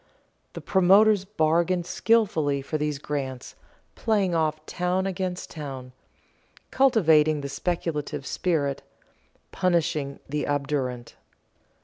[0.53, 3.55] The promoters bargained skilfully for these grants,
[3.93, 5.91] playing off town against town,
[6.71, 8.81] cultivating the speculative spirit,
[9.51, 11.17] punishing the obdurate.